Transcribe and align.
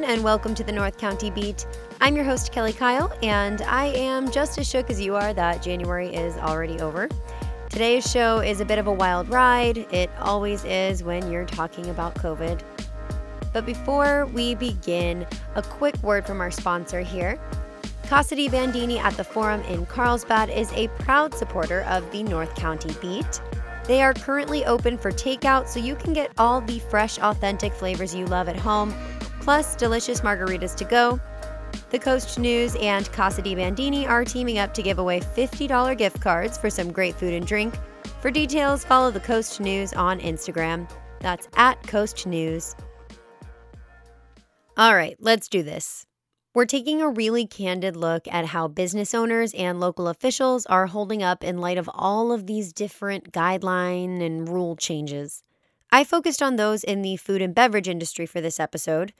everyone, 0.00 0.16
and 0.16 0.24
welcome 0.24 0.54
to 0.54 0.64
the 0.64 0.72
North 0.72 0.96
County 0.96 1.30
Beat. 1.30 1.66
I'm 2.00 2.16
your 2.16 2.24
host, 2.24 2.52
Kelli 2.52 2.74
Kyle, 2.74 3.12
and 3.22 3.60
I 3.62 3.86
am 3.86 4.30
just 4.30 4.56
as 4.56 4.66
shook 4.66 4.88
as 4.88 4.98
you 4.98 5.14
are 5.14 5.34
that 5.34 5.62
January 5.62 6.14
is 6.14 6.36
already 6.38 6.80
over. 6.80 7.08
Today's 7.68 8.10
show 8.10 8.38
is 8.38 8.60
a 8.60 8.64
bit 8.64 8.78
of 8.78 8.86
a 8.86 8.92
wild 8.92 9.28
ride. 9.28 9.78
It 9.92 10.08
always 10.18 10.64
is 10.64 11.02
when 11.02 11.30
you're 11.30 11.44
talking 11.44 11.86
about 11.90 12.14
COVID. 12.14 12.62
But 13.52 13.66
before 13.66 14.26
we 14.26 14.54
begin, 14.54 15.26
a 15.54 15.62
quick 15.62 15.96
word 16.02 16.26
from 16.26 16.40
our 16.40 16.50
sponsor 16.50 17.00
here. 17.02 17.38
Casa 18.06 18.34
di 18.34 18.48
Bandini 18.48 18.98
at 18.98 19.14
the 19.18 19.24
Forum 19.24 19.60
in 19.62 19.84
Carlsbad 19.84 20.48
is 20.48 20.72
a 20.72 20.88
proud 21.00 21.34
supporter 21.34 21.82
of 21.82 22.10
the 22.10 22.22
North 22.22 22.54
County 22.54 22.94
Beat. 23.02 23.42
They 23.84 24.02
are 24.02 24.14
currently 24.14 24.64
open 24.64 24.96
for 24.96 25.10
takeout, 25.10 25.68
so 25.68 25.78
you 25.78 25.94
can 25.94 26.12
get 26.14 26.30
all 26.38 26.60
the 26.62 26.78
fresh, 26.78 27.18
authentic 27.18 27.74
flavors 27.74 28.14
you 28.14 28.24
love 28.26 28.48
at 28.48 28.56
home, 28.56 28.94
plus 29.40 29.74
delicious 29.74 30.20
margaritas 30.20 30.74
to 30.76 30.84
go. 30.84 31.20
The 31.90 31.98
Coast 31.98 32.38
News 32.38 32.76
and 32.80 33.10
Casa 33.12 33.42
di 33.42 33.54
Bandini 33.54 34.06
are 34.06 34.24
teaming 34.24 34.58
up 34.58 34.72
to 34.74 34.82
give 34.82 34.98
away 34.98 35.20
$50 35.20 35.96
gift 35.98 36.20
cards 36.20 36.56
for 36.56 36.70
some 36.70 36.92
great 36.92 37.14
food 37.14 37.34
and 37.34 37.46
drink. 37.46 37.74
For 38.20 38.30
details, 38.30 38.84
follow 38.84 39.10
the 39.10 39.20
Coast 39.20 39.60
News 39.60 39.92
on 39.94 40.20
Instagram. 40.20 40.88
That's 41.20 41.48
at 41.56 41.82
Coast 41.86 42.26
News. 42.26 42.76
All 44.76 44.94
right, 44.94 45.16
let's 45.20 45.48
do 45.48 45.62
this. 45.62 46.06
We're 46.52 46.64
taking 46.64 47.00
a 47.00 47.08
really 47.08 47.46
candid 47.46 47.96
look 47.96 48.26
at 48.26 48.46
how 48.46 48.66
business 48.66 49.14
owners 49.14 49.54
and 49.54 49.78
local 49.78 50.08
officials 50.08 50.66
are 50.66 50.88
holding 50.88 51.22
up 51.22 51.44
in 51.44 51.58
light 51.58 51.78
of 51.78 51.88
all 51.94 52.32
of 52.32 52.46
these 52.46 52.72
different 52.72 53.32
guideline 53.32 54.20
and 54.24 54.48
rule 54.48 54.74
changes. 54.74 55.44
I 55.92 56.02
focused 56.02 56.42
on 56.42 56.56
those 56.56 56.82
in 56.82 57.02
the 57.02 57.16
food 57.16 57.40
and 57.40 57.54
beverage 57.54 57.88
industry 57.88 58.26
for 58.26 58.40
this 58.40 58.58
episode. 58.58 59.12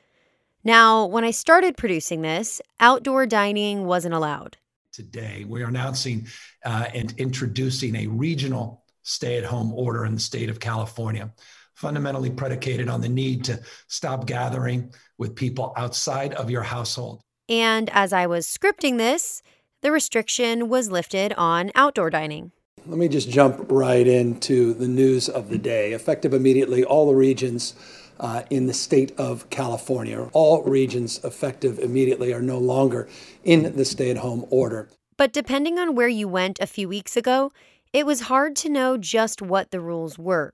Now, 0.62 1.06
when 1.06 1.25
I 1.25 1.30
started 1.30 1.77
producing 1.77 2.22
this, 2.22 2.61
outdoor 2.80 3.27
dining 3.27 3.86
wasn't 3.86 4.14
allowed. 4.14 4.58
Today, 4.92 5.44
we 5.48 5.62
are 5.62 5.69
announcing 5.69 6.27
uh, 6.64 6.86
and 6.94 7.14
introducing 7.17 7.97
a 7.97 8.06
regional 8.08 8.84
stay 9.02 9.39
at 9.39 9.44
home 9.44 9.72
order 9.72 10.05
in 10.05 10.14
the 10.14 10.20
state 10.20 10.50
of 10.50 10.61
California 10.61 11.33
fundamentally 11.80 12.28
predicated 12.28 12.91
on 12.91 13.00
the 13.00 13.08
need 13.08 13.42
to 13.42 13.58
stop 13.89 14.27
gathering 14.27 14.92
with 15.17 15.34
people 15.34 15.72
outside 15.78 16.34
of 16.34 16.50
your 16.50 16.62
household. 16.62 17.22
And 17.48 17.89
as 17.91 18.12
I 18.12 18.27
was 18.27 18.47
scripting 18.47 18.98
this, 18.98 19.42
the 19.80 19.91
restriction 19.91 20.69
was 20.69 20.91
lifted 20.91 21.33
on 21.39 21.70
outdoor 21.74 22.11
dining. 22.11 22.52
Let 22.84 22.98
me 22.98 23.08
just 23.08 23.30
jump 23.30 23.67
right 23.70 24.06
into 24.06 24.74
the 24.74 24.89
news 24.89 25.30
of 25.30 25.48
the 25.48 25.56
day. 25.56 25.92
Effective 25.92 26.34
immediately, 26.34 26.84
all 26.84 27.06
the 27.06 27.14
regions 27.14 27.74
uh, 28.20 28.42
in 28.50 28.66
the 28.66 28.72
state 28.72 29.12
of 29.18 29.50
California, 29.50 30.28
all 30.32 30.62
regions 30.62 31.22
effective 31.24 31.78
immediately, 31.78 32.32
are 32.32 32.42
no 32.42 32.58
longer 32.58 33.08
in 33.44 33.74
the 33.77 33.84
stay 33.84 34.10
at 34.10 34.18
home 34.18 34.46
order. 34.50 34.88
But 35.16 35.32
depending 35.32 35.78
on 35.78 35.94
where 35.94 36.08
you 36.08 36.28
went 36.28 36.60
a 36.60 36.66
few 36.66 36.88
weeks 36.88 37.16
ago, 37.16 37.52
it 37.92 38.06
was 38.06 38.22
hard 38.22 38.54
to 38.56 38.68
know 38.68 38.96
just 38.96 39.42
what 39.42 39.70
the 39.70 39.80
rules 39.80 40.18
were. 40.18 40.52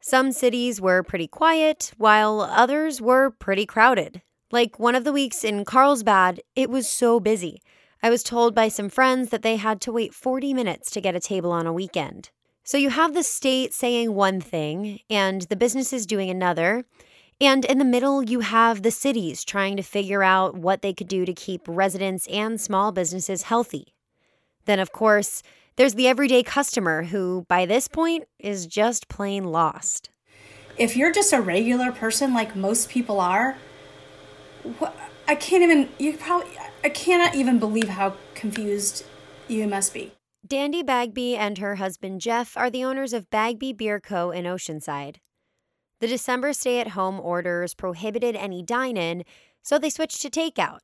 Some 0.00 0.30
cities 0.30 0.80
were 0.80 1.02
pretty 1.02 1.26
quiet, 1.26 1.92
while 1.96 2.40
others 2.40 3.00
were 3.00 3.30
pretty 3.30 3.66
crowded. 3.66 4.22
Like 4.52 4.78
one 4.78 4.94
of 4.94 5.04
the 5.04 5.12
weeks 5.12 5.42
in 5.42 5.64
Carlsbad, 5.64 6.40
it 6.54 6.70
was 6.70 6.88
so 6.88 7.18
busy. 7.18 7.60
I 8.02 8.10
was 8.10 8.22
told 8.22 8.54
by 8.54 8.68
some 8.68 8.88
friends 8.88 9.30
that 9.30 9.42
they 9.42 9.56
had 9.56 9.80
to 9.80 9.92
wait 9.92 10.14
40 10.14 10.54
minutes 10.54 10.90
to 10.92 11.00
get 11.00 11.16
a 11.16 11.20
table 11.20 11.50
on 11.50 11.66
a 11.66 11.72
weekend. 11.72 12.30
So 12.66 12.76
you 12.76 12.90
have 12.90 13.14
the 13.14 13.22
state 13.22 13.72
saying 13.72 14.12
one 14.12 14.40
thing 14.40 14.98
and 15.08 15.42
the 15.42 15.54
businesses 15.54 16.04
doing 16.04 16.30
another. 16.30 16.84
And 17.40 17.64
in 17.64 17.78
the 17.78 17.84
middle, 17.84 18.24
you 18.24 18.40
have 18.40 18.82
the 18.82 18.90
cities 18.90 19.44
trying 19.44 19.76
to 19.76 19.84
figure 19.84 20.24
out 20.24 20.56
what 20.56 20.82
they 20.82 20.92
could 20.92 21.06
do 21.06 21.24
to 21.24 21.32
keep 21.32 21.62
residents 21.68 22.26
and 22.26 22.60
small 22.60 22.90
businesses 22.90 23.42
healthy. 23.42 23.94
Then, 24.64 24.80
of 24.80 24.90
course, 24.90 25.44
there's 25.76 25.94
the 25.94 26.08
everyday 26.08 26.42
customer 26.42 27.04
who, 27.04 27.46
by 27.46 27.66
this 27.66 27.86
point, 27.86 28.24
is 28.40 28.66
just 28.66 29.06
plain 29.06 29.44
lost. 29.44 30.10
If 30.76 30.96
you're 30.96 31.12
just 31.12 31.32
a 31.32 31.40
regular 31.40 31.92
person 31.92 32.34
like 32.34 32.56
most 32.56 32.88
people 32.88 33.20
are, 33.20 33.56
I 35.28 35.36
can't 35.36 35.62
even, 35.62 35.88
you 36.00 36.16
probably, 36.16 36.50
I 36.82 36.88
cannot 36.88 37.36
even 37.36 37.60
believe 37.60 37.90
how 37.90 38.16
confused 38.34 39.04
you 39.46 39.68
must 39.68 39.94
be. 39.94 40.15
Dandy 40.46 40.82
Bagby 40.82 41.34
and 41.36 41.58
her 41.58 41.76
husband 41.76 42.20
Jeff 42.20 42.56
are 42.56 42.70
the 42.70 42.84
owners 42.84 43.12
of 43.12 43.30
Bagby 43.30 43.72
Beer 43.72 43.98
Co. 43.98 44.30
in 44.30 44.44
Oceanside. 44.44 45.16
The 46.00 46.06
December 46.06 46.52
stay 46.52 46.78
at 46.78 46.88
home 46.88 47.18
orders 47.18 47.74
prohibited 47.74 48.36
any 48.36 48.62
dine 48.62 48.96
in, 48.96 49.24
so 49.62 49.78
they 49.78 49.90
switched 49.90 50.22
to 50.22 50.30
takeout. 50.30 50.80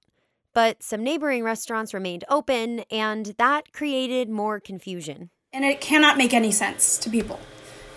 But 0.54 0.82
some 0.82 1.04
neighboring 1.04 1.44
restaurants 1.44 1.94
remained 1.94 2.24
open, 2.28 2.80
and 2.90 3.34
that 3.38 3.72
created 3.72 4.28
more 4.28 4.58
confusion. 4.58 5.30
And 5.52 5.64
it 5.64 5.80
cannot 5.80 6.16
make 6.16 6.32
any 6.32 6.50
sense 6.50 6.98
to 6.98 7.10
people. 7.10 7.38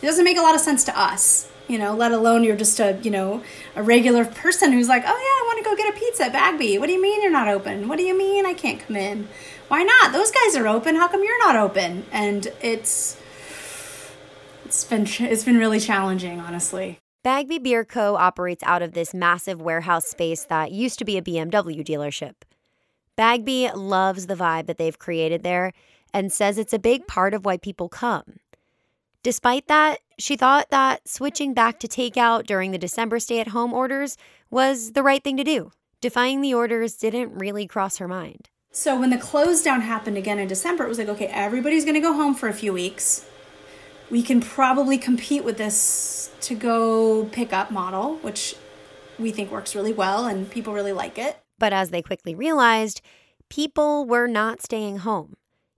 It 0.01 0.05
doesn't 0.05 0.25
make 0.25 0.37
a 0.37 0.41
lot 0.41 0.55
of 0.55 0.61
sense 0.61 0.83
to 0.83 0.99
us, 0.99 1.49
you 1.67 1.79
know, 1.79 1.95
let 1.95 2.11
alone 2.11 2.43
you're 2.43 2.55
just 2.55 2.79
a, 2.79 2.99
you 3.01 3.09
know, 3.09 3.41
a 3.75 3.81
regular 3.81 4.25
person 4.25 4.71
who's 4.71 4.89
like, 4.89 5.03
oh 5.03 5.07
yeah, 5.07 5.13
I 5.13 5.43
want 5.47 5.57
to 5.59 5.63
go 5.63 5.75
get 5.75 5.95
a 5.95 5.99
pizza 5.99 6.25
at 6.25 6.33
Bagby. 6.33 6.77
What 6.77 6.87
do 6.87 6.93
you 6.93 7.01
mean 7.01 7.23
you're 7.23 7.31
not 7.31 7.47
open? 7.47 7.87
What 7.87 7.97
do 7.97 8.03
you 8.03 8.15
mean 8.15 8.45
I 8.45 8.53
can't 8.53 8.79
come 8.79 8.97
in? 8.97 9.27
Why 9.67 9.83
not? 9.83 10.13
Those 10.13 10.31
guys 10.31 10.55
are 10.55 10.67
open. 10.67 10.95
How 10.95 11.07
come 11.07 11.23
you're 11.23 11.45
not 11.45 11.55
open? 11.55 12.05
And 12.11 12.47
it's, 12.61 13.19
it's 14.65 14.83
been, 14.83 15.07
it's 15.19 15.43
been 15.43 15.57
really 15.57 15.79
challenging, 15.79 16.39
honestly. 16.39 16.99
Bagby 17.23 17.57
Beer 17.57 17.83
Co. 17.83 18.15
operates 18.15 18.63
out 18.63 18.83
of 18.83 18.93
this 18.93 19.13
massive 19.13 19.59
warehouse 19.59 20.05
space 20.05 20.43
that 20.45 20.71
used 20.71 20.99
to 20.99 21.05
be 21.05 21.17
a 21.17 21.23
BMW 21.23 21.83
dealership. 21.83 22.33
Bagby 23.15 23.71
loves 23.73 24.27
the 24.27 24.35
vibe 24.35 24.67
that 24.67 24.77
they've 24.77 24.99
created 24.99 25.41
there 25.41 25.73
and 26.13 26.31
says 26.31 26.57
it's 26.57 26.73
a 26.73 26.79
big 26.79 27.07
part 27.07 27.33
of 27.33 27.43
why 27.43 27.57
people 27.57 27.89
come. 27.89 28.39
Despite 29.23 29.67
that, 29.67 30.01
she 30.19 30.35
thought 30.35 30.69
that 30.69 31.09
switching 31.09 31.55
back 31.55 31.79
to 31.79 31.87
takeout 31.87 32.45
during 32.45 32.69
the 32.69 32.77
December 32.77 33.19
stay 33.19 33.39
at 33.39 33.47
home 33.47 33.73
orders 33.73 34.17
was 34.51 34.91
the 34.91 35.01
right 35.01 35.23
thing 35.23 35.37
to 35.37 35.43
do. 35.43 35.71
Defying 36.01 36.41
the 36.41 36.53
orders 36.53 36.95
didn't 36.95 37.33
really 37.33 37.65
cross 37.65 37.97
her 37.97 38.07
mind. 38.07 38.49
So 38.77 38.99
when 38.99 39.09
the 39.09 39.17
close 39.17 39.63
down 39.63 39.79
happened 39.79 40.17
again 40.17 40.37
in 40.37 40.49
December, 40.49 40.83
it 40.83 40.89
was 40.89 40.97
like, 40.97 41.07
okay, 41.07 41.27
everybody's 41.27 41.85
going 41.85 41.95
to 41.95 42.01
go 42.01 42.11
home 42.11 42.35
for 42.35 42.49
a 42.49 42.53
few 42.53 42.73
weeks. 42.73 43.25
We 44.11 44.21
can 44.21 44.41
probably 44.41 44.97
compete 44.97 45.45
with 45.45 45.57
this 45.57 46.29
to 46.41 46.55
go 46.55 47.23
pick 47.31 47.53
up 47.53 47.71
model, 47.71 48.15
which 48.17 48.57
we 49.17 49.31
think 49.31 49.49
works 49.49 49.75
really 49.75 49.93
well 49.93 50.25
and 50.25 50.51
people 50.51 50.73
really 50.73 50.91
like 50.91 51.17
it. 51.17 51.37
But 51.57 51.71
as 51.71 51.91
they 51.91 52.01
quickly 52.01 52.35
realized, 52.35 52.99
people 53.49 54.05
were 54.05 54.27
not 54.27 54.61
staying 54.61 54.97
home, 54.97 55.35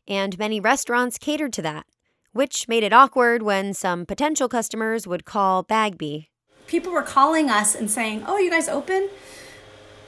and 0.08 0.35
many 0.40 0.59
restaurants 0.59 1.19
catered 1.19 1.53
to 1.53 1.62
that, 1.62 1.85
which 2.34 2.68
made 2.68 2.81
it 2.81 2.94
awkward 2.94 3.44
when 3.44 3.75
some 3.75 4.08
potential 4.08 4.50
customers 4.50 5.06
would 5.06 5.24
call 5.24 5.62
Bagby. 5.62 6.31
People 6.66 6.91
were 6.91 7.03
calling 7.03 7.47
us 7.47 7.75
and 7.75 7.91
saying, 7.91 8.24
Oh, 8.25 8.40
you 8.40 8.50
guys 8.50 8.68
open? 8.68 9.09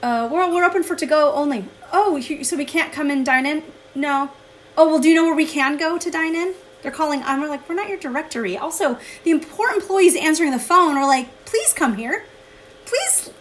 Uh, 0.02 0.28
we're, 0.32 0.50
we're 0.52 0.66
open 0.66 0.82
for 0.82 0.96
to 0.96 1.06
go 1.06 1.34
only. 1.34 1.66
Oh, 1.92 2.20
so 2.44 2.58
we 2.58 2.66
can't 2.66 2.94
come 2.94 3.10
and 3.10 3.26
dine 3.26 3.46
in? 3.46 3.64
No. 3.96 4.32
Oh, 4.78 4.88
well, 4.88 5.00
do 5.00 5.10
you 5.10 5.16
know 5.16 5.26
where 5.26 5.36
we 5.36 5.46
can 5.46 5.78
go 5.78 5.98
to 5.98 6.12
dine 6.12 6.36
in? 6.36 6.54
They're 6.82 6.92
calling. 6.92 7.22
I'm 7.24 7.46
like, 7.48 7.68
we're 7.68 7.76
not 7.76 7.90
your 7.90 7.98
directory. 7.98 8.58
Also, 8.58 8.98
the 9.24 9.32
important 9.32 9.82
employees 9.82 10.16
answering 10.16 10.52
the 10.52 10.60
phone 10.60 10.98
are 10.98 11.08
like, 11.08 11.46
please 11.46 11.74
come 11.74 11.98
here. 11.98 12.26
Please 12.86 13.32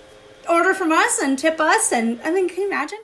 order 0.49 0.75
from 0.75 0.93
us 0.93 1.19
and 1.23 1.39
tip 1.39 1.61
us. 1.61 1.93
And 1.93 2.21
I 2.23 2.33
mean, 2.33 2.49
can 2.49 2.63
you 2.63 2.67
imagine? 2.67 2.99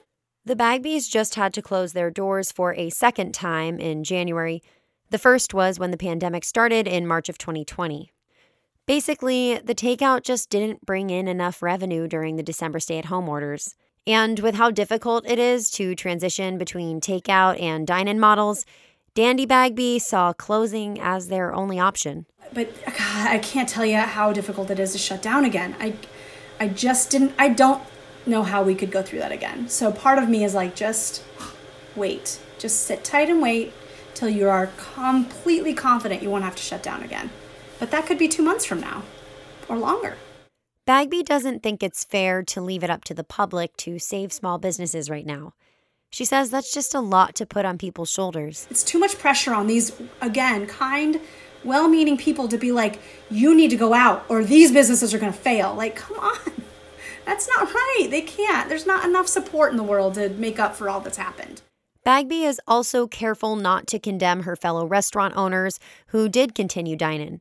The 0.44 0.56
Bagbys 0.56 1.08
just 1.08 1.36
had 1.36 1.54
to 1.54 1.62
close 1.62 1.92
their 1.92 2.10
doors 2.10 2.52
for 2.52 2.74
a 2.74 2.90
second 2.90 3.32
time 3.32 3.78
in 3.78 4.04
January. 4.04 4.62
The 5.10 5.18
first 5.18 5.54
was 5.54 5.78
when 5.78 5.90
the 5.90 5.96
pandemic 5.96 6.44
started 6.44 6.88
in 6.88 7.06
March 7.06 7.28
of 7.28 7.38
2020. 7.38 8.10
Basically, 8.86 9.58
the 9.58 9.74
takeout 9.74 10.22
just 10.22 10.50
didn't 10.50 10.84
bring 10.84 11.08
in 11.08 11.28
enough 11.28 11.62
revenue 11.62 12.06
during 12.06 12.36
the 12.36 12.42
December 12.42 12.80
stay 12.80 12.98
at 12.98 13.06
home 13.06 13.28
orders. 13.28 13.76
And 14.06 14.40
with 14.40 14.56
how 14.56 14.70
difficult 14.70 15.24
it 15.26 15.38
is 15.38 15.70
to 15.72 15.94
transition 15.94 16.58
between 16.58 17.00
takeout 17.00 17.60
and 17.60 17.86
dine 17.86 18.06
in 18.06 18.20
models, 18.20 18.66
Dandy 19.14 19.46
Bagby 19.46 19.98
saw 19.98 20.32
closing 20.32 21.00
as 21.00 21.28
their 21.28 21.54
only 21.54 21.78
option. 21.78 22.26
But 22.52 22.74
God, 22.84 23.28
I 23.28 23.38
can't 23.38 23.68
tell 23.68 23.86
you 23.86 23.96
how 23.96 24.32
difficult 24.32 24.70
it 24.70 24.78
is 24.78 24.92
to 24.92 24.98
shut 24.98 25.22
down 25.22 25.44
again. 25.44 25.74
I, 25.80 25.94
I 26.60 26.68
just 26.68 27.10
didn't. 27.10 27.32
I 27.38 27.48
don't 27.48 27.82
know 28.26 28.42
how 28.42 28.62
we 28.62 28.74
could 28.74 28.90
go 28.90 29.02
through 29.02 29.20
that 29.20 29.32
again. 29.32 29.68
So 29.68 29.90
part 29.90 30.18
of 30.18 30.28
me 30.28 30.44
is 30.44 30.54
like, 30.54 30.74
just 30.74 31.22
wait, 31.96 32.40
just 32.58 32.82
sit 32.82 33.04
tight 33.04 33.30
and 33.30 33.40
wait 33.40 33.72
till 34.14 34.28
you 34.28 34.48
are 34.48 34.68
completely 34.76 35.74
confident 35.74 36.22
you 36.22 36.30
won't 36.30 36.44
have 36.44 36.56
to 36.56 36.62
shut 36.62 36.82
down 36.82 37.02
again. 37.02 37.30
But 37.78 37.90
that 37.90 38.06
could 38.06 38.18
be 38.18 38.28
two 38.28 38.42
months 38.42 38.64
from 38.64 38.80
now, 38.80 39.02
or 39.68 39.78
longer. 39.78 40.16
Bagby 40.86 41.22
doesn't 41.22 41.62
think 41.62 41.82
it's 41.82 42.04
fair 42.04 42.42
to 42.42 42.60
leave 42.60 42.84
it 42.84 42.90
up 42.90 43.04
to 43.04 43.14
the 43.14 43.24
public 43.24 43.74
to 43.78 43.98
save 43.98 44.34
small 44.34 44.58
businesses 44.58 45.08
right 45.08 45.24
now. 45.24 45.54
She 46.10 46.26
says 46.26 46.50
that's 46.50 46.74
just 46.74 46.94
a 46.94 47.00
lot 47.00 47.34
to 47.36 47.46
put 47.46 47.64
on 47.64 47.78
people's 47.78 48.10
shoulders. 48.10 48.66
It's 48.70 48.84
too 48.84 48.98
much 48.98 49.18
pressure 49.18 49.54
on 49.54 49.66
these, 49.66 49.92
again, 50.20 50.66
kind, 50.66 51.20
well 51.64 51.88
meaning 51.88 52.18
people 52.18 52.48
to 52.48 52.58
be 52.58 52.70
like, 52.70 53.00
you 53.30 53.56
need 53.56 53.70
to 53.70 53.78
go 53.78 53.94
out 53.94 54.26
or 54.28 54.44
these 54.44 54.72
businesses 54.72 55.14
are 55.14 55.18
going 55.18 55.32
to 55.32 55.38
fail. 55.38 55.74
Like, 55.74 55.96
come 55.96 56.18
on. 56.18 56.38
That's 57.24 57.48
not 57.48 57.72
right. 57.72 58.08
They 58.10 58.20
can't. 58.20 58.68
There's 58.68 58.86
not 58.86 59.06
enough 59.06 59.26
support 59.26 59.70
in 59.70 59.78
the 59.78 59.82
world 59.82 60.12
to 60.14 60.28
make 60.28 60.58
up 60.58 60.76
for 60.76 60.90
all 60.90 61.00
that's 61.00 61.16
happened. 61.16 61.62
Bagby 62.04 62.44
is 62.44 62.60
also 62.68 63.06
careful 63.06 63.56
not 63.56 63.86
to 63.86 63.98
condemn 63.98 64.42
her 64.42 64.54
fellow 64.54 64.86
restaurant 64.86 65.34
owners 65.34 65.80
who 66.08 66.28
did 66.28 66.54
continue 66.54 66.96
dining. 66.96 67.40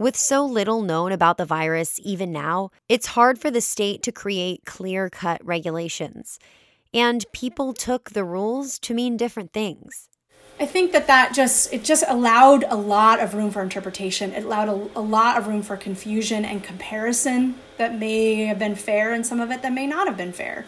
With 0.00 0.16
so 0.16 0.46
little 0.46 0.80
known 0.80 1.12
about 1.12 1.36
the 1.36 1.44
virus, 1.44 2.00
even 2.02 2.32
now, 2.32 2.70
it's 2.88 3.08
hard 3.08 3.38
for 3.38 3.50
the 3.50 3.60
state 3.60 4.02
to 4.04 4.10
create 4.10 4.64
clear 4.64 5.10
cut 5.10 5.44
regulations. 5.44 6.38
And 6.94 7.26
people 7.32 7.74
took 7.74 8.08
the 8.08 8.24
rules 8.24 8.78
to 8.78 8.94
mean 8.94 9.18
different 9.18 9.52
things. 9.52 10.08
I 10.58 10.64
think 10.64 10.92
that 10.92 11.06
that 11.08 11.34
just 11.34 11.70
it 11.70 11.84
just 11.84 12.02
allowed 12.08 12.64
a 12.70 12.76
lot 12.76 13.20
of 13.20 13.34
room 13.34 13.50
for 13.50 13.60
interpretation. 13.60 14.32
It 14.32 14.44
allowed 14.44 14.70
a, 14.70 14.98
a, 14.98 15.02
lot 15.02 15.36
of 15.36 15.48
room 15.48 15.60
for 15.60 15.76
confusion 15.76 16.46
and 16.46 16.64
comparison 16.64 17.56
that 17.76 17.98
may 17.98 18.46
have 18.46 18.58
been 18.58 18.76
fair, 18.76 19.12
and 19.12 19.26
some 19.26 19.38
of 19.38 19.50
it 19.50 19.60
that 19.60 19.74
may 19.74 19.86
not 19.86 20.06
have 20.06 20.16
been 20.16 20.32
fair. 20.32 20.64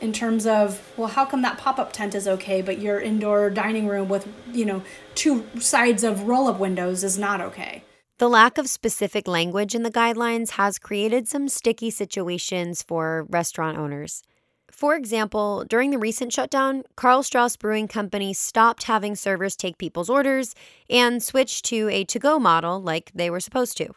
In 0.00 0.14
terms 0.14 0.46
of 0.46 0.90
well, 0.96 1.08
how 1.08 1.26
come 1.26 1.42
that 1.42 1.58
pop 1.58 1.78
up 1.78 1.92
tent 1.92 2.14
is 2.14 2.26
okay, 2.26 2.62
but 2.62 2.78
your 2.78 2.98
indoor 2.98 3.50
dining 3.50 3.88
room 3.88 4.08
with 4.08 4.26
you 4.50 4.64
know 4.64 4.82
two 5.14 5.44
sides 5.58 6.02
of 6.02 6.22
roll 6.22 6.48
up 6.48 6.58
windows 6.58 7.04
is 7.04 7.18
not 7.18 7.42
okay? 7.42 7.84
The 8.20 8.28
lack 8.28 8.58
of 8.58 8.68
specific 8.68 9.26
language 9.26 9.74
in 9.74 9.82
the 9.82 9.90
guidelines 9.90 10.50
has 10.50 10.78
created 10.78 11.26
some 11.26 11.48
sticky 11.48 11.88
situations 11.88 12.82
for 12.82 13.26
restaurant 13.30 13.78
owners. 13.78 14.22
For 14.70 14.94
example, 14.94 15.64
during 15.66 15.90
the 15.90 15.98
recent 15.98 16.30
shutdown, 16.30 16.82
Karl 16.96 17.22
Strauss 17.22 17.56
Brewing 17.56 17.88
Company 17.88 18.34
stopped 18.34 18.82
having 18.82 19.16
servers 19.16 19.56
take 19.56 19.78
people's 19.78 20.10
orders 20.10 20.54
and 20.90 21.22
switched 21.22 21.64
to 21.64 21.88
a 21.88 22.04
to 22.04 22.18
go 22.18 22.38
model 22.38 22.78
like 22.78 23.10
they 23.14 23.30
were 23.30 23.40
supposed 23.40 23.78
to. 23.78 23.88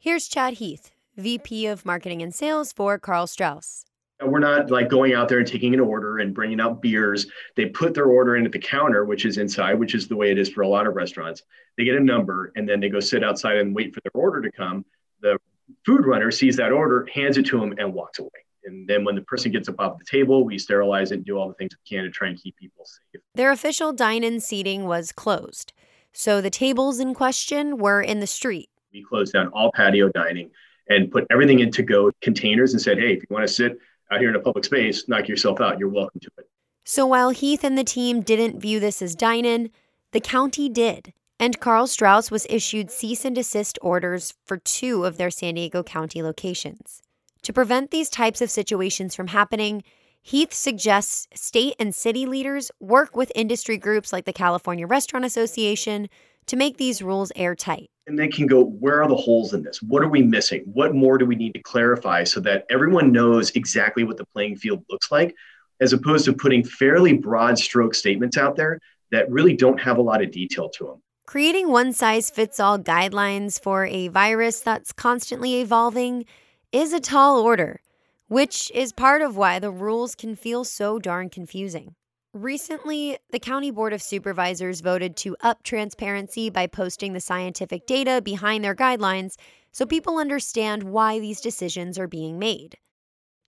Here's 0.00 0.26
Chad 0.26 0.54
Heath, 0.54 0.90
VP 1.18 1.66
of 1.66 1.84
Marketing 1.84 2.22
and 2.22 2.34
Sales 2.34 2.72
for 2.72 2.98
Karl 2.98 3.26
Strauss. 3.26 3.84
We're 4.22 4.38
not 4.38 4.70
like 4.70 4.88
going 4.88 5.12
out 5.12 5.28
there 5.28 5.38
and 5.38 5.46
taking 5.46 5.74
an 5.74 5.80
order 5.80 6.18
and 6.18 6.34
bringing 6.34 6.60
out 6.60 6.80
beers. 6.80 7.26
They 7.54 7.66
put 7.66 7.92
their 7.92 8.06
order 8.06 8.36
in 8.36 8.46
at 8.46 8.52
the 8.52 8.58
counter, 8.58 9.04
which 9.04 9.26
is 9.26 9.36
inside, 9.36 9.74
which 9.74 9.94
is 9.94 10.08
the 10.08 10.16
way 10.16 10.30
it 10.30 10.38
is 10.38 10.48
for 10.48 10.62
a 10.62 10.68
lot 10.68 10.86
of 10.86 10.94
restaurants. 10.94 11.42
They 11.76 11.84
get 11.84 11.96
a 11.96 12.00
number 12.00 12.52
and 12.56 12.66
then 12.66 12.80
they 12.80 12.88
go 12.88 13.00
sit 13.00 13.22
outside 13.22 13.58
and 13.58 13.74
wait 13.74 13.94
for 13.94 14.00
their 14.00 14.12
order 14.14 14.40
to 14.40 14.50
come. 14.50 14.86
The 15.20 15.38
food 15.84 16.06
runner 16.06 16.30
sees 16.30 16.56
that 16.56 16.72
order, 16.72 17.06
hands 17.12 17.36
it 17.36 17.46
to 17.46 17.60
them, 17.60 17.74
and 17.78 17.92
walks 17.92 18.18
away. 18.18 18.30
And 18.64 18.88
then 18.88 19.04
when 19.04 19.14
the 19.14 19.22
person 19.22 19.52
gets 19.52 19.68
up 19.68 19.78
off 19.78 19.98
the 19.98 20.04
table, 20.04 20.44
we 20.44 20.58
sterilize 20.58 21.12
it 21.12 21.16
and 21.16 21.24
do 21.24 21.38
all 21.38 21.48
the 21.48 21.54
things 21.54 21.72
we 21.72 21.96
can 21.96 22.04
to 22.04 22.10
try 22.10 22.28
and 22.28 22.40
keep 22.40 22.56
people 22.56 22.84
safe. 22.84 23.20
Their 23.34 23.52
official 23.52 23.92
dine 23.92 24.24
in 24.24 24.40
seating 24.40 24.86
was 24.86 25.12
closed. 25.12 25.72
So 26.12 26.40
the 26.40 26.50
tables 26.50 26.98
in 26.98 27.14
question 27.14 27.76
were 27.76 28.00
in 28.00 28.20
the 28.20 28.26
street. 28.26 28.70
We 28.92 29.04
closed 29.04 29.34
down 29.34 29.48
all 29.48 29.70
patio 29.72 30.08
dining 30.08 30.50
and 30.88 31.10
put 31.10 31.26
everything 31.30 31.60
into 31.60 31.82
go 31.82 32.10
containers 32.22 32.72
and 32.72 32.80
said, 32.80 32.98
hey, 32.98 33.12
if 33.12 33.22
you 33.22 33.26
want 33.30 33.46
to 33.46 33.52
sit 33.52 33.78
out 34.10 34.20
here 34.20 34.30
in 34.30 34.36
a 34.36 34.40
public 34.40 34.64
space, 34.64 35.08
knock 35.08 35.28
yourself 35.28 35.60
out. 35.60 35.78
You're 35.78 35.88
welcome 35.88 36.20
to 36.20 36.30
it. 36.38 36.48
So 36.84 37.06
while 37.06 37.30
Heath 37.30 37.64
and 37.64 37.76
the 37.76 37.84
team 37.84 38.20
didn't 38.20 38.60
view 38.60 38.78
this 38.78 39.02
as 39.02 39.16
dine 39.16 39.44
in, 39.44 39.70
the 40.12 40.20
county 40.20 40.68
did. 40.68 41.12
And 41.38 41.60
Karl 41.60 41.86
Strauss 41.86 42.30
was 42.30 42.46
issued 42.48 42.90
cease 42.90 43.24
and 43.24 43.34
desist 43.34 43.78
orders 43.82 44.34
for 44.44 44.56
two 44.56 45.04
of 45.04 45.18
their 45.18 45.30
San 45.30 45.54
Diego 45.54 45.82
County 45.82 46.22
locations. 46.22 47.02
To 47.42 47.52
prevent 47.52 47.90
these 47.90 48.08
types 48.08 48.40
of 48.40 48.50
situations 48.50 49.14
from 49.14 49.28
happening, 49.28 49.82
Heath 50.22 50.52
suggests 50.52 51.28
state 51.34 51.74
and 51.78 51.94
city 51.94 52.26
leaders 52.26 52.70
work 52.80 53.14
with 53.14 53.30
industry 53.34 53.76
groups 53.76 54.12
like 54.12 54.24
the 54.24 54.32
California 54.32 54.86
Restaurant 54.86 55.24
Association 55.24 56.08
to 56.46 56.56
make 56.56 56.76
these 56.76 57.02
rules 57.02 57.32
airtight. 57.36 57.88
And 58.06 58.18
they 58.18 58.28
can 58.28 58.46
go, 58.46 58.64
where 58.64 59.02
are 59.02 59.08
the 59.08 59.16
holes 59.16 59.52
in 59.52 59.62
this? 59.62 59.82
What 59.82 60.02
are 60.02 60.08
we 60.08 60.22
missing? 60.22 60.62
What 60.72 60.94
more 60.94 61.18
do 61.18 61.26
we 61.26 61.34
need 61.34 61.54
to 61.54 61.62
clarify 61.62 62.24
so 62.24 62.40
that 62.40 62.64
everyone 62.70 63.10
knows 63.10 63.50
exactly 63.50 64.04
what 64.04 64.16
the 64.16 64.26
playing 64.26 64.56
field 64.56 64.84
looks 64.88 65.10
like, 65.10 65.34
as 65.80 65.92
opposed 65.92 66.24
to 66.26 66.32
putting 66.32 66.64
fairly 66.64 67.14
broad 67.14 67.58
stroke 67.58 67.94
statements 67.94 68.36
out 68.36 68.56
there 68.56 68.80
that 69.10 69.30
really 69.30 69.56
don't 69.56 69.80
have 69.80 69.98
a 69.98 70.02
lot 70.02 70.22
of 70.22 70.30
detail 70.30 70.68
to 70.70 70.84
them. 70.84 71.02
Creating 71.26 71.70
one 71.70 71.92
size 71.92 72.30
fits 72.30 72.60
all 72.60 72.78
guidelines 72.78 73.60
for 73.60 73.84
a 73.86 74.06
virus 74.08 74.60
that's 74.60 74.92
constantly 74.92 75.60
evolving 75.60 76.24
is 76.70 76.92
a 76.92 77.00
tall 77.00 77.40
order, 77.40 77.80
which 78.28 78.70
is 78.72 78.92
part 78.92 79.22
of 79.22 79.36
why 79.36 79.58
the 79.58 79.70
rules 79.70 80.14
can 80.14 80.36
feel 80.36 80.62
so 80.62 81.00
darn 81.00 81.28
confusing. 81.28 81.96
Recently, 82.36 83.16
the 83.30 83.38
County 83.38 83.70
Board 83.70 83.94
of 83.94 84.02
Supervisors 84.02 84.82
voted 84.82 85.16
to 85.16 85.38
up 85.40 85.62
transparency 85.62 86.50
by 86.50 86.66
posting 86.66 87.14
the 87.14 87.20
scientific 87.20 87.86
data 87.86 88.20
behind 88.22 88.62
their 88.62 88.74
guidelines 88.74 89.36
so 89.72 89.86
people 89.86 90.18
understand 90.18 90.82
why 90.82 91.18
these 91.18 91.40
decisions 91.40 91.98
are 91.98 92.06
being 92.06 92.38
made. 92.38 92.76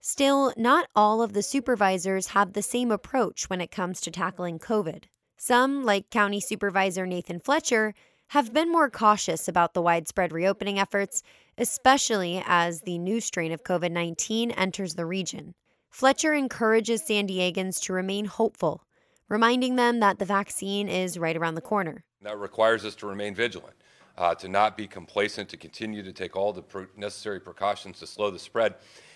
Still, 0.01 0.53
not 0.57 0.89
all 0.95 1.21
of 1.21 1.33
the 1.33 1.43
supervisors 1.43 2.29
have 2.29 2.53
the 2.53 2.63
same 2.63 2.89
approach 2.89 3.47
when 3.47 3.61
it 3.61 3.69
comes 3.69 4.01
to 4.01 4.09
tackling 4.09 4.57
COVID. 4.57 5.03
Some, 5.37 5.85
like 5.85 6.09
County 6.09 6.39
Supervisor 6.39 7.05
Nathan 7.05 7.39
Fletcher, 7.39 7.93
have 8.29 8.55
been 8.55 8.71
more 8.71 8.89
cautious 8.89 9.47
about 9.47 9.75
the 9.75 9.83
widespread 9.83 10.31
reopening 10.31 10.79
efforts, 10.79 11.21
especially 11.59 12.43
as 12.43 12.81
the 12.81 12.97
new 12.97 13.21
strain 13.21 13.51
of 13.51 13.63
COVID 13.63 13.91
19 13.91 14.49
enters 14.49 14.95
the 14.95 15.05
region. 15.05 15.53
Fletcher 15.99 16.33
encourages 16.33 17.05
San 17.05 17.27
Diegans 17.27 17.81
to 17.81 17.91
remain 17.91 18.23
hopeful, 18.23 18.85
reminding 19.27 19.75
them 19.75 19.99
that 19.99 20.17
the 20.17 20.23
vaccine 20.23 20.87
is 20.87 21.19
right 21.19 21.35
around 21.35 21.55
the 21.55 21.61
corner. 21.61 22.05
That 22.21 22.37
requires 22.39 22.85
us 22.85 22.95
to 22.95 23.05
remain 23.05 23.35
vigilant, 23.35 23.75
uh, 24.17 24.33
to 24.35 24.47
not 24.47 24.77
be 24.77 24.87
complacent, 24.87 25.49
to 25.49 25.57
continue 25.57 26.01
to 26.01 26.13
take 26.13 26.37
all 26.37 26.53
the 26.53 26.61
pro- 26.61 26.87
necessary 26.95 27.41
precautions 27.41 27.99
to 27.99 28.07
slow 28.07 28.31
the 28.31 28.39
spread, 28.39 28.75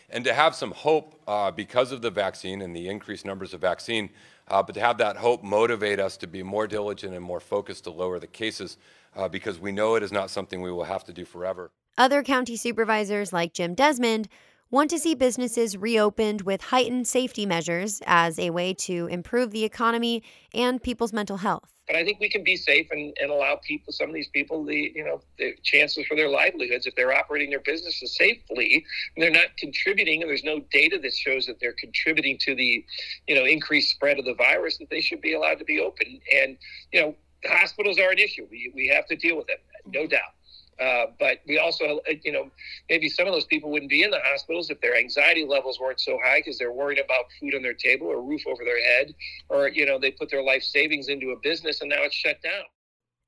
and 0.09 0.25
to 0.25 0.33
have 0.33 0.55
some 0.55 0.71
hope 0.71 1.21
uh, 1.25 1.51
because 1.51 1.93
of 1.93 2.01
the 2.01 2.11
vaccine 2.11 2.61
and 2.61 2.75
the 2.75 2.89
increased 2.89 3.25
numbers 3.25 3.53
of 3.53 3.61
vaccine, 3.61 4.09
uh, 4.49 4.61
but 4.61 4.73
to 4.73 4.81
have 4.81 4.97
that 4.97 5.15
hope 5.15 5.41
motivate 5.41 6.01
us 6.01 6.17
to 6.17 6.27
be 6.27 6.43
more 6.43 6.67
diligent 6.67 7.13
and 7.13 7.23
more 7.23 7.39
focused 7.39 7.85
to 7.85 7.91
lower 7.91 8.19
the 8.19 8.27
cases 8.27 8.77
uh, 9.15 9.29
because 9.29 9.57
we 9.57 9.71
know 9.71 9.95
it 9.95 10.03
is 10.03 10.11
not 10.11 10.29
something 10.29 10.61
we 10.61 10.71
will 10.71 10.83
have 10.83 11.05
to 11.05 11.13
do 11.13 11.23
forever. 11.23 11.71
Other 11.97 12.23
county 12.23 12.57
supervisors 12.57 13.31
like 13.31 13.53
Jim 13.53 13.73
Desmond 13.73 14.27
want 14.73 14.89
to 14.89 14.97
see 14.97 15.13
businesses 15.13 15.77
reopened 15.77 16.41
with 16.41 16.59
heightened 16.59 17.07
safety 17.07 17.45
measures 17.45 18.01
as 18.07 18.39
a 18.39 18.49
way 18.49 18.73
to 18.73 19.05
improve 19.05 19.51
the 19.51 19.63
economy 19.63 20.23
and 20.51 20.81
people's 20.81 21.13
mental 21.13 21.37
health. 21.37 21.69
But 21.85 21.95
I 21.95 22.03
think 22.03 22.19
we 22.19 22.27
can 22.27 22.43
be 22.43 22.55
safe 22.55 22.87
and, 22.89 23.15
and 23.21 23.29
allow 23.29 23.59
people, 23.63 23.93
some 23.93 24.09
of 24.09 24.15
these 24.15 24.29
people, 24.29 24.65
the 24.65 24.91
you 24.95 25.03
know 25.03 25.21
the 25.37 25.53
chances 25.61 26.07
for 26.07 26.15
their 26.15 26.27
livelihoods 26.27 26.87
if 26.87 26.95
they're 26.95 27.13
operating 27.13 27.51
their 27.51 27.59
businesses 27.59 28.15
safely 28.17 28.83
and 29.15 29.23
they're 29.23 29.29
not 29.29 29.55
contributing, 29.59 30.23
and 30.23 30.29
there's 30.29 30.43
no 30.43 30.61
data 30.71 30.97
that 31.03 31.13
shows 31.13 31.45
that 31.45 31.59
they're 31.59 31.75
contributing 31.79 32.39
to 32.39 32.55
the 32.55 32.83
you 33.27 33.35
know 33.35 33.45
increased 33.45 33.91
spread 33.91 34.17
of 34.17 34.25
the 34.25 34.33
virus, 34.33 34.79
that 34.79 34.89
they 34.89 35.01
should 35.01 35.21
be 35.21 35.33
allowed 35.33 35.59
to 35.59 35.65
be 35.65 35.79
open. 35.79 36.19
And 36.35 36.57
you 36.91 37.01
know 37.01 37.15
hospitals 37.45 37.99
are 37.99 38.09
an 38.09 38.17
issue. 38.17 38.47
We 38.49 38.71
we 38.73 38.87
have 38.87 39.05
to 39.07 39.15
deal 39.15 39.37
with 39.37 39.49
it, 39.49 39.61
no 39.85 40.07
doubt. 40.07 40.33
Uh, 40.79 41.05
but 41.19 41.39
we 41.47 41.57
also, 41.57 41.99
uh, 42.09 42.13
you 42.23 42.31
know, 42.31 42.49
maybe 42.89 43.09
some 43.09 43.27
of 43.27 43.33
those 43.33 43.45
people 43.45 43.69
wouldn't 43.71 43.89
be 43.89 44.03
in 44.03 44.11
the 44.11 44.19
hospitals 44.23 44.69
if 44.69 44.79
their 44.81 44.95
anxiety 44.97 45.45
levels 45.45 45.79
weren't 45.79 45.99
so 45.99 46.17
high 46.23 46.39
because 46.39 46.57
they're 46.57 46.71
worried 46.71 46.99
about 46.99 47.25
food 47.39 47.55
on 47.55 47.61
their 47.61 47.73
table 47.73 48.07
or 48.07 48.21
roof 48.21 48.41
over 48.47 48.63
their 48.63 48.83
head, 48.83 49.13
or, 49.49 49.69
you 49.69 49.85
know, 49.85 49.99
they 49.99 50.11
put 50.11 50.29
their 50.29 50.43
life 50.43 50.63
savings 50.63 51.07
into 51.07 51.31
a 51.31 51.35
business 51.41 51.81
and 51.81 51.89
now 51.89 52.01
it's 52.03 52.15
shut 52.15 52.41
down. 52.41 52.63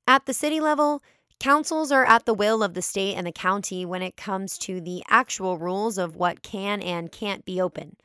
At 0.06 0.26
the 0.26 0.34
city 0.34 0.60
level, 0.60 1.02
councils 1.40 1.90
are 1.90 2.04
at 2.04 2.26
the 2.26 2.34
will 2.34 2.62
of 2.62 2.74
the 2.74 2.82
state 2.82 3.14
and 3.14 3.26
the 3.26 3.32
county 3.32 3.84
when 3.84 4.02
it 4.02 4.16
comes 4.16 4.58
to 4.58 4.80
the 4.80 5.02
actual 5.08 5.58
rules 5.58 5.98
of 5.98 6.16
what 6.16 6.42
can 6.42 6.80
and 6.80 7.12
can't 7.12 7.44
be 7.44 7.60
open. 7.60 7.96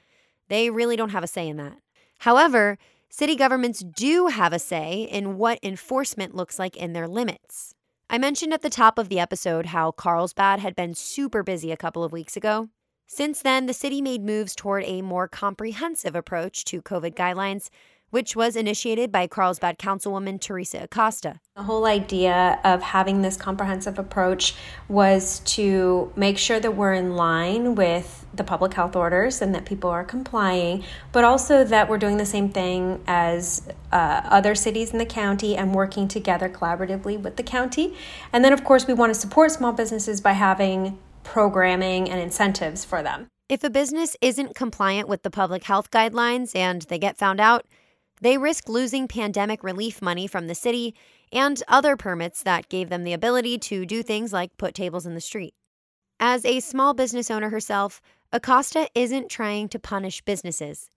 They 0.49 0.69
really 0.69 0.95
don't 0.95 1.11
have 1.11 1.23
a 1.23 1.27
say 1.27 1.47
in 1.47 1.57
that. 1.57 1.77
However, 2.19 2.77
city 3.09 3.35
governments 3.35 3.79
do 3.79 4.27
have 4.27 4.53
a 4.53 4.59
say 4.59 5.03
in 5.03 5.37
what 5.37 5.59
enforcement 5.63 6.35
looks 6.35 6.59
like 6.59 6.75
in 6.75 6.93
their 6.93 7.07
limits. 7.07 7.73
I 8.13 8.17
mentioned 8.17 8.53
at 8.53 8.61
the 8.61 8.69
top 8.69 8.99
of 8.99 9.07
the 9.07 9.21
episode 9.21 9.67
how 9.67 9.93
Carlsbad 9.93 10.59
had 10.59 10.75
been 10.75 10.93
super 10.93 11.43
busy 11.43 11.71
a 11.71 11.77
couple 11.77 12.03
of 12.03 12.11
weeks 12.11 12.35
ago. 12.35 12.67
Since 13.07 13.41
then, 13.41 13.67
the 13.67 13.73
city 13.73 14.01
made 14.01 14.21
moves 14.21 14.53
toward 14.53 14.83
a 14.83 15.01
more 15.01 15.29
comprehensive 15.29 16.13
approach 16.13 16.65
to 16.65 16.81
COVID 16.81 17.13
guidelines, 17.13 17.69
which 18.11 18.35
was 18.35 18.55
initiated 18.55 19.11
by 19.11 19.25
Carlsbad 19.25 19.79
Councilwoman 19.79 20.39
Teresa 20.39 20.83
Acosta. 20.83 21.39
The 21.55 21.63
whole 21.63 21.85
idea 21.85 22.59
of 22.63 22.81
having 22.81 23.21
this 23.21 23.35
comprehensive 23.35 23.97
approach 23.97 24.55
was 24.87 25.39
to 25.39 26.13
make 26.15 26.37
sure 26.37 26.59
that 26.59 26.75
we're 26.75 26.93
in 26.93 27.15
line 27.15 27.75
with 27.75 28.25
the 28.33 28.43
public 28.43 28.73
health 28.73 28.95
orders 28.95 29.41
and 29.41 29.53
that 29.55 29.65
people 29.65 29.89
are 29.89 30.03
complying, 30.03 30.83
but 31.11 31.23
also 31.23 31.63
that 31.63 31.89
we're 31.89 31.97
doing 31.97 32.17
the 32.17 32.25
same 32.25 32.49
thing 32.49 33.03
as 33.07 33.67
uh, 33.91 34.21
other 34.25 34.55
cities 34.55 34.91
in 34.91 34.99
the 34.99 35.05
county 35.05 35.57
and 35.57 35.73
working 35.73 36.07
together 36.07 36.47
collaboratively 36.47 37.19
with 37.19 37.35
the 37.35 37.43
county. 37.43 37.95
And 38.31 38.45
then, 38.45 38.53
of 38.53 38.63
course, 38.63 38.87
we 38.87 38.93
want 38.93 39.13
to 39.13 39.19
support 39.19 39.51
small 39.51 39.73
businesses 39.73 40.21
by 40.21 40.33
having 40.33 40.97
programming 41.23 42.09
and 42.09 42.19
incentives 42.19 42.85
for 42.85 43.03
them. 43.03 43.27
If 43.49 43.65
a 43.65 43.69
business 43.69 44.15
isn't 44.21 44.55
compliant 44.55 45.09
with 45.09 45.23
the 45.23 45.29
public 45.29 45.65
health 45.65 45.91
guidelines 45.91 46.55
and 46.55 46.83
they 46.83 46.97
get 46.97 47.17
found 47.17 47.41
out, 47.41 47.65
they 48.21 48.37
risk 48.37 48.69
losing 48.69 49.07
pandemic 49.07 49.63
relief 49.63 50.01
money 50.01 50.27
from 50.27 50.47
the 50.47 50.55
city 50.55 50.95
and 51.33 51.61
other 51.67 51.97
permits 51.97 52.43
that 52.43 52.69
gave 52.69 52.89
them 52.89 53.03
the 53.03 53.13
ability 53.13 53.57
to 53.57 53.85
do 53.85 54.03
things 54.03 54.31
like 54.31 54.55
put 54.57 54.75
tables 54.75 55.05
in 55.05 55.15
the 55.15 55.21
street. 55.21 55.53
As 56.19 56.45
a 56.45 56.59
small 56.59 56.93
business 56.93 57.31
owner 57.31 57.49
herself, 57.49 57.99
Acosta 58.31 58.87
isn't 58.93 59.29
trying 59.29 59.67
to 59.69 59.79
punish 59.79 60.21
businesses. 60.21 60.89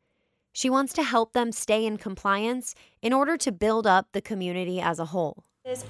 She 0.53 0.71
wants 0.71 0.93
to 0.93 1.03
help 1.03 1.33
them 1.33 1.51
stay 1.51 1.85
in 1.85 1.97
compliance 1.97 2.75
in 3.03 3.13
order 3.13 3.37
to 3.39 3.51
build 3.51 3.87
up 3.87 4.09
the 4.13 4.21
community 4.21 4.81
as 4.81 4.99
a 4.99 5.07
whole. 5.07 5.45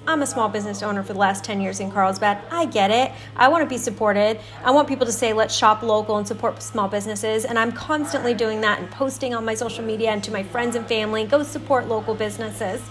I'm 0.07 0.21
a 0.21 0.25
small 0.25 0.47
business 0.47 0.81
owner 0.81 1.03
for 1.03 1.11
the 1.11 1.19
last 1.19 1.43
10 1.43 1.59
years 1.59 1.81
in 1.81 1.91
Carlsbad. 1.91 2.41
I 2.49 2.63
get 2.65 2.91
it. 2.91 3.11
I 3.35 3.49
want 3.49 3.61
to 3.61 3.67
be 3.67 3.77
supported. 3.77 4.39
I 4.63 4.71
want 4.71 4.87
people 4.87 5.05
to 5.05 5.11
say, 5.11 5.33
let's 5.33 5.53
shop 5.53 5.83
local 5.83 6.15
and 6.15 6.25
support 6.25 6.63
small 6.63 6.87
businesses. 6.87 7.43
And 7.43 7.59
I'm 7.59 7.73
constantly 7.73 8.33
doing 8.33 8.61
that 8.61 8.79
and 8.79 8.89
posting 8.89 9.35
on 9.35 9.43
my 9.43 9.53
social 9.53 9.83
media 9.83 10.11
and 10.11 10.23
to 10.23 10.31
my 10.31 10.43
friends 10.43 10.77
and 10.77 10.87
family 10.87 11.25
go 11.25 11.43
support 11.43 11.89
local 11.89 12.15
businesses. 12.15 12.81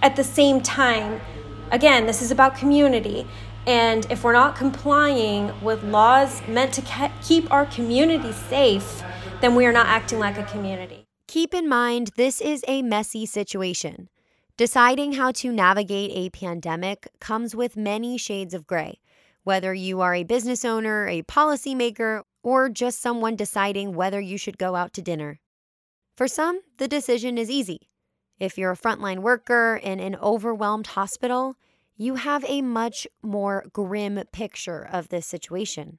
At 0.00 0.16
the 0.16 0.24
same 0.24 0.62
time, 0.62 1.20
again, 1.70 2.06
this 2.06 2.22
is 2.22 2.30
about 2.30 2.56
community. 2.56 3.26
And 3.66 4.10
if 4.10 4.24
we're 4.24 4.32
not 4.32 4.56
complying 4.56 5.52
with 5.62 5.84
laws 5.84 6.40
meant 6.48 6.72
to 6.74 7.10
keep 7.22 7.52
our 7.52 7.66
community 7.66 8.32
safe, 8.32 9.02
then 9.42 9.54
we 9.54 9.66
are 9.66 9.72
not 9.72 9.86
acting 9.86 10.18
like 10.18 10.38
a 10.38 10.44
community. 10.44 11.04
Keep 11.28 11.52
in 11.52 11.68
mind, 11.68 12.12
this 12.16 12.40
is 12.40 12.64
a 12.66 12.80
messy 12.80 13.26
situation. 13.26 14.08
Deciding 14.56 15.12
how 15.12 15.32
to 15.32 15.52
navigate 15.52 16.12
a 16.14 16.30
pandemic 16.30 17.08
comes 17.20 17.54
with 17.54 17.76
many 17.76 18.16
shades 18.16 18.54
of 18.54 18.66
gray, 18.66 19.00
whether 19.44 19.74
you 19.74 20.00
are 20.00 20.14
a 20.14 20.24
business 20.24 20.64
owner, 20.64 21.06
a 21.06 21.20
policymaker, 21.24 22.22
or 22.42 22.70
just 22.70 23.02
someone 23.02 23.36
deciding 23.36 23.94
whether 23.94 24.18
you 24.18 24.38
should 24.38 24.56
go 24.56 24.74
out 24.74 24.94
to 24.94 25.02
dinner. 25.02 25.40
For 26.16 26.26
some, 26.26 26.62
the 26.78 26.88
decision 26.88 27.36
is 27.36 27.50
easy. 27.50 27.90
If 28.40 28.56
you're 28.56 28.70
a 28.70 28.78
frontline 28.78 29.18
worker 29.18 29.78
in 29.82 30.00
an 30.00 30.16
overwhelmed 30.22 30.86
hospital, 30.86 31.56
you 31.98 32.14
have 32.14 32.42
a 32.48 32.62
much 32.62 33.06
more 33.22 33.66
grim 33.74 34.22
picture 34.32 34.88
of 34.90 35.10
this 35.10 35.26
situation. 35.26 35.98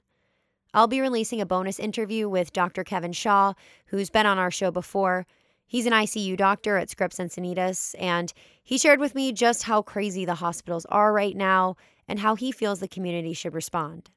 I'll 0.73 0.87
be 0.87 0.99
releasing 0.99 1.41
a 1.41 1.45
bonus 1.45 1.77
interview 1.77 2.27
with 2.27 2.53
Dr. 2.53 2.83
Kevin 2.83 3.13
Shaw, 3.13 3.53
who's 3.87 4.09
been 4.09 4.25
on 4.25 4.39
our 4.39 4.51
show 4.51 4.71
before. 4.71 5.27
He's 5.69 5.85
an 5.85 5.91
ICU 5.91 6.37
doctor 6.37 6.77
at 6.77 6.89
Scripps 6.89 7.17
Encinitas, 7.17 7.93
and 7.99 8.31
he 8.63 8.77
shared 8.77 9.01
with 9.01 9.13
me 9.13 9.33
just 9.33 9.63
how 9.63 9.81
crazy 9.81 10.23
the 10.23 10.35
hospitals 10.35 10.85
are 10.85 11.11
right 11.11 11.35
now 11.35 11.75
and 12.07 12.19
how 12.19 12.35
he 12.35 12.53
feels 12.53 12.79
the 12.79 12.87
community 12.87 13.33
should 13.33 13.53
respond. 13.53 14.09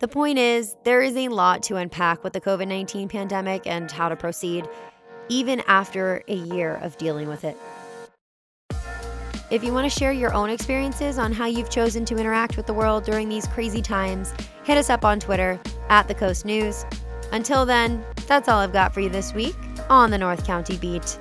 The 0.00 0.08
point 0.08 0.38
is, 0.38 0.76
there 0.84 1.00
is 1.00 1.16
a 1.16 1.28
lot 1.28 1.62
to 1.64 1.76
unpack 1.76 2.22
with 2.22 2.34
the 2.34 2.40
COVID 2.40 2.68
19 2.68 3.08
pandemic 3.08 3.66
and 3.66 3.90
how 3.90 4.10
to 4.10 4.16
proceed, 4.16 4.68
even 5.30 5.62
after 5.66 6.22
a 6.28 6.34
year 6.34 6.74
of 6.82 6.98
dealing 6.98 7.28
with 7.28 7.44
it. 7.44 7.56
If 9.50 9.64
you 9.64 9.72
want 9.72 9.90
to 9.90 9.98
share 9.98 10.12
your 10.12 10.34
own 10.34 10.50
experiences 10.50 11.16
on 11.16 11.32
how 11.32 11.46
you've 11.46 11.70
chosen 11.70 12.04
to 12.06 12.16
interact 12.18 12.58
with 12.58 12.66
the 12.66 12.74
world 12.74 13.04
during 13.04 13.30
these 13.30 13.46
crazy 13.46 13.80
times, 13.80 14.34
hit 14.64 14.76
us 14.76 14.90
up 14.90 15.02
on 15.02 15.18
Twitter 15.18 15.58
at 15.88 16.08
The 16.08 16.14
Coast 16.14 16.44
News. 16.44 16.84
Until 17.32 17.64
then, 17.64 18.04
that's 18.26 18.50
all 18.50 18.58
I've 18.58 18.72
got 18.74 18.92
for 18.92 19.00
you 19.00 19.08
this 19.08 19.32
week 19.32 19.56
on 19.88 20.10
the 20.10 20.18
North 20.18 20.46
County 20.46 20.76
Beat. 20.76 21.18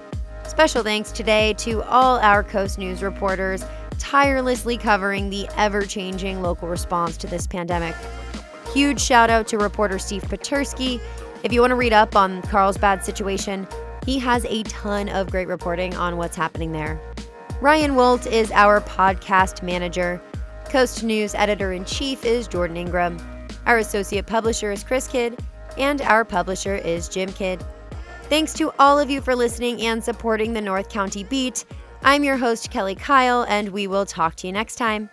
Special 0.47 0.83
thanks 0.83 1.11
today 1.11 1.53
to 1.53 1.81
all 1.83 2.17
our 2.19 2.43
Coast 2.43 2.77
News 2.77 3.01
reporters 3.01 3.65
tirelessly 3.99 4.77
covering 4.77 5.29
the 5.29 5.47
ever 5.57 5.83
changing 5.83 6.41
local 6.41 6.67
response 6.67 7.17
to 7.17 7.27
this 7.27 7.47
pandemic. 7.47 7.95
Huge 8.73 8.99
shout 8.99 9.29
out 9.29 9.47
to 9.47 9.57
reporter 9.57 9.97
Steve 9.97 10.23
Puterski. 10.23 10.99
If 11.43 11.53
you 11.53 11.61
want 11.61 11.71
to 11.71 11.75
read 11.75 11.93
up 11.93 12.15
on 12.15 12.41
Carlsbad's 12.43 13.05
situation, 13.05 13.67
he 14.05 14.19
has 14.19 14.45
a 14.45 14.63
ton 14.63 15.09
of 15.09 15.31
great 15.31 15.47
reporting 15.47 15.95
on 15.95 16.17
what's 16.17 16.35
happening 16.35 16.71
there. 16.71 16.99
Ryan 17.61 17.95
Wolt 17.95 18.27
is 18.27 18.51
our 18.51 18.81
podcast 18.81 19.63
manager. 19.63 20.21
Coast 20.65 21.03
News 21.03 21.33
editor 21.35 21.71
in 21.71 21.85
chief 21.85 22.25
is 22.25 22.47
Jordan 22.47 22.77
Ingram. 22.77 23.17
Our 23.65 23.77
associate 23.77 24.25
publisher 24.25 24.71
is 24.71 24.83
Chris 24.83 25.07
Kidd, 25.07 25.39
and 25.77 26.01
our 26.01 26.25
publisher 26.25 26.75
is 26.75 27.07
Jim 27.07 27.31
Kidd. 27.31 27.63
Thanks 28.29 28.53
to 28.53 28.73
all 28.79 28.99
of 28.99 29.09
you 29.09 29.21
for 29.21 29.35
listening 29.35 29.81
and 29.81 30.03
supporting 30.03 30.53
the 30.53 30.61
North 30.61 30.89
County 30.89 31.23
Beat. 31.23 31.65
I'm 32.03 32.23
your 32.23 32.37
host, 32.37 32.71
Kelli 32.71 32.97
Kyle, 32.97 33.45
and 33.47 33.69
we 33.69 33.85
will 33.85 34.05
talk 34.05 34.35
to 34.37 34.47
you 34.47 34.53
next 34.53 34.75
time. 34.75 35.09